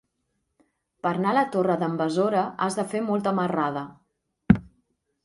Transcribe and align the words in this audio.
Per 1.07 1.11
anar 1.17 1.33
a 1.33 1.33
la 1.37 1.43
Torre 1.55 1.75
d'en 1.83 1.99
Besora 1.99 2.41
has 2.67 2.79
de 2.79 2.87
fer 2.95 3.03
molta 3.11 3.35
marrada. 3.41 3.85